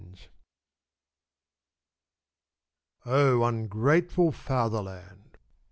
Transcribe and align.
42 0.05 0.29
OH 3.05 3.43
ungrateful 3.45 4.31
fatherland 4.31 5.37